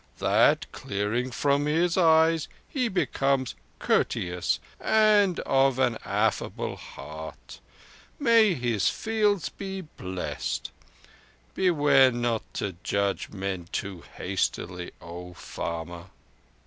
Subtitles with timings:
[0.17, 7.59] That clearing from his eyes, he becomes courteous and of an affable heart.
[8.17, 10.71] May his fields be blessed!
[11.53, 16.05] Beware not to judge men too hastily, O farmer."